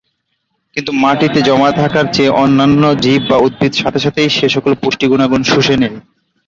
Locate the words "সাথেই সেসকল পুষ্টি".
4.05-5.05